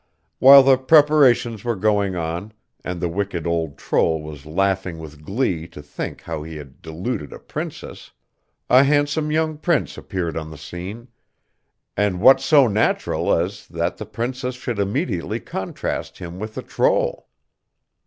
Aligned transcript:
While 0.39 0.63
the 0.63 0.77
preparations 0.79 1.63
were 1.63 1.75
going 1.75 2.15
on, 2.15 2.53
and 2.83 2.99
the 2.99 3.07
wicked 3.07 3.45
old 3.45 3.77
troll 3.77 4.23
was 4.23 4.47
laughing 4.47 4.97
with 4.97 5.23
glee 5.23 5.67
to 5.67 5.81
think 5.83 6.21
how 6.21 6.41
he 6.41 6.55
had 6.55 6.81
deluded 6.81 7.31
a 7.31 7.37
princess, 7.37 8.09
a 8.67 8.83
handsome 8.83 9.29
young 9.31 9.59
prince 9.59 9.99
appeared 9.99 10.35
on 10.35 10.49
the 10.49 10.57
scene, 10.57 11.09
and 11.95 12.19
what 12.19 12.41
so 12.41 12.65
natural 12.65 13.31
as 13.31 13.67
that 13.67 13.97
the 13.97 14.07
princess 14.07 14.55
should 14.55 14.79
immediately 14.79 15.39
contrast 15.39 16.17
him 16.17 16.39
with 16.39 16.55
the 16.55 16.63
troll. 16.63 17.27